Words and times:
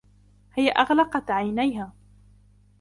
هي 0.53 0.69
أغلقت 0.69 1.31
عينيها. 1.31 1.93